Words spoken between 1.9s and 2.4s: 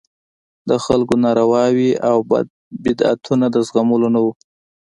او